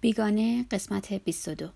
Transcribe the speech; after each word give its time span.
بیگانه 0.00 0.66
قسمت 0.70 1.12
22 1.12 1.68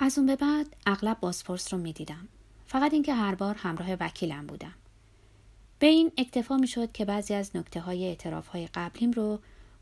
از 0.00 0.18
اون 0.18 0.26
به 0.26 0.36
بعد 0.36 0.76
اغلب 0.86 1.20
بازپرس 1.20 1.74
رو 1.74 1.80
می‌دیدم 1.80 2.28
فقط 2.66 2.92
اینکه 2.92 3.14
هر 3.14 3.34
بار 3.34 3.54
همراه 3.54 3.92
وکیلم 3.92 4.46
بودم 4.46 4.74
به 5.78 5.86
این 5.86 6.12
اکتفا 6.16 6.56
می 6.56 6.66
شد 6.66 6.92
که 6.92 7.04
بعضی 7.04 7.34
از 7.34 7.56
نکته 7.56 7.80
های 7.80 8.04
اعتراف 8.04 8.46
های 8.48 8.66
قبلیم 8.66 9.10
رو 9.10 9.38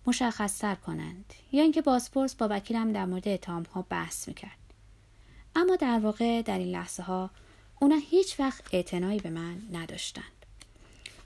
مشخص 0.06 0.58
تر 0.58 0.74
کنند 0.74 1.34
یا 1.53 1.62
اینکه 1.62 1.82
بازپرس 1.82 2.34
با 2.34 2.48
وکیلم 2.50 2.92
در 2.92 3.04
مورد 3.04 3.29
اتهام 3.29 3.62
ها 3.62 3.86
بحث 3.90 4.28
می 4.28 4.34
کرد. 4.34 4.58
اما 5.56 5.76
در 5.76 5.98
واقع 5.98 6.42
در 6.42 6.58
این 6.58 6.68
لحظه 6.68 7.02
ها 7.02 7.30
اونا 7.80 7.96
هیچ 8.10 8.40
وقت 8.40 8.64
اعتنایی 8.72 9.20
به 9.20 9.30
من 9.30 9.62
نداشتند. 9.72 10.24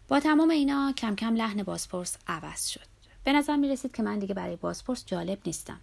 با 0.09 0.21
تمام 0.21 0.51
اینا 0.51 0.93
کم 0.93 1.17
کم 1.17 1.35
لحن 1.37 1.63
بازپرس 1.63 2.17
عوض 2.27 2.69
شد. 2.69 2.87
به 3.25 3.33
نظر 3.33 3.57
می 3.57 3.69
رسید 3.69 3.93
که 3.93 4.03
من 4.03 4.19
دیگه 4.19 4.35
برای 4.35 4.57
بازپرس 4.57 5.07
جالب 5.07 5.39
نیستم. 5.47 5.81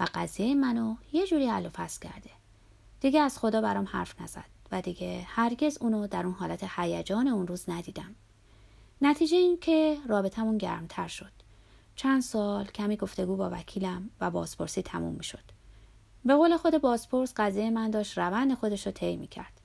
و 0.00 0.06
قضیه 0.14 0.54
منو 0.54 0.94
یه 1.12 1.26
جوری 1.26 1.46
حل 1.46 1.66
و 1.66 1.86
کرده 2.02 2.30
دیگه 3.00 3.20
از 3.20 3.38
خدا 3.38 3.60
برام 3.60 3.84
حرف 3.84 4.20
نزد 4.20 4.44
و 4.72 4.82
دیگه 4.82 5.24
هرگز 5.26 5.78
اونو 5.80 6.06
در 6.06 6.26
اون 6.26 6.34
حالت 6.34 6.64
هیجان 6.76 7.28
اون 7.28 7.46
روز 7.46 7.70
ندیدم 7.70 8.14
نتیجه 9.02 9.36
این 9.36 9.58
که 9.58 9.96
رابطمون 10.08 10.58
گرمتر 10.58 11.08
شد 11.08 11.32
چند 11.96 12.22
سال 12.22 12.64
کمی 12.64 12.96
گفتگو 12.96 13.36
با 13.36 13.50
وکیلم 13.52 14.10
و 14.20 14.30
بازپرسی 14.30 14.82
تموم 14.82 15.14
می 15.14 15.24
شد. 15.24 15.44
به 16.24 16.34
قول 16.34 16.56
خود 16.56 16.78
بازپرس 16.78 17.32
قضیه 17.36 17.70
من 17.70 17.90
داشت 17.90 18.18
روند 18.18 18.54
خودش 18.54 18.86
رو 18.86 18.92
طی 18.92 19.26
کرد. 19.26 19.60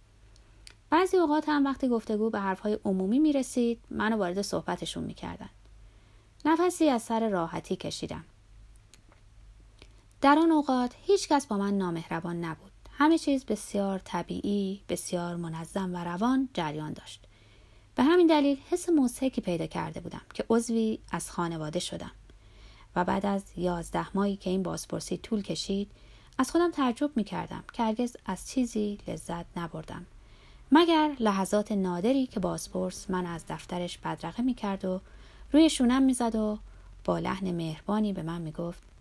بعضی 0.90 1.18
اوقات 1.18 1.49
هم 1.49 1.66
وقتی 1.66 1.88
گفتگو 1.88 2.30
به 2.30 2.40
حرفهای 2.40 2.80
عمومی 2.86 3.20
می 3.20 3.34
رسید 3.34 3.80
منو 3.90 4.18
وارد 4.18 4.41
صحبتشون 4.41 5.04
می 5.04 5.13
کردن. 5.13 5.49
نفسی 6.46 6.90
از 6.90 7.02
سر 7.02 7.30
راحتی 7.30 7.76
کشیدم. 7.76 8.24
در 10.26 10.40
آن 10.40 10.52
اوقات 10.52 10.96
هیچ 11.02 11.28
کس 11.28 11.48
با 11.48 11.58
من 11.58 11.78
نامهربان 11.78 12.46
نبود. 12.46 12.72
همه 12.92 13.18
چیز 13.18 13.46
بسیار 13.46 13.99
طبیعی، 13.99 14.82
بسیار 14.90 15.36
منظم 15.36 15.96
و 15.96 16.04
روان 16.04 16.49
جریان 16.54 16.94
داشت. 16.94 17.24
به 17.96 18.04
همین 18.04 18.27
دلیل 18.27 18.58
حس 18.70 18.90
موسیقی 18.90 19.41
پیدا 19.41 19.66
کرده 19.66 19.99
بودم 19.99 20.22
که 20.34 20.46
عضوی 20.49 20.99
از 21.12 21.32
خانواده 21.32 21.80
شدم. 21.80 22.12
و 22.96 23.04
بعد 23.04 23.26
از 23.26 23.44
یازده 23.58 24.08
ماهی 24.18 24.36
که 24.36 24.49
این 24.49 24.64
بازپرسی 24.64 25.18
طول 25.18 25.41
کشید 25.41 25.91
از 26.38 26.52
خودم 26.52 26.71
تعجب 26.71 27.12
می 27.16 27.24
کردم 27.24 27.64
که 27.74 27.84
هرگز 27.84 28.18
از 28.26 28.49
چیزی 28.49 28.98
لذت 29.08 29.46
نبردم. 29.58 30.05
مگر 30.71 31.16
لحظات 31.20 31.71
نادری 31.71 32.27
که 32.27 32.40
بازپرس 32.40 33.10
من 33.10 33.26
از 33.26 33.46
دفترش 33.49 33.98
بدرقه 33.98 34.44
می 34.44 34.54
کرد 34.54 34.86
و 34.86 35.02
روی 35.52 35.70
شونم 35.70 36.04
می 36.04 36.14
زد 36.14 36.36
و 36.36 36.58
با 37.04 37.20
لحن 37.20 37.52
مهربانی 37.52 38.14
به 38.14 38.24
من 38.24 38.42
می 38.42 38.52
گفت 38.52 38.95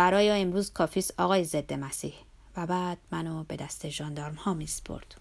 برای 0.00 0.30
امروز 0.30 0.72
کافیس 0.72 1.10
آقای 1.18 1.44
ضد 1.44 1.72
مسیح 1.72 2.14
و 2.56 2.66
بعد 2.66 2.98
منو 3.10 3.44
به 3.44 3.56
دست 3.56 3.88
ژاندارم 3.88 4.34
ها 4.34 4.54
می 4.54 4.66
سپرد. 4.66 5.20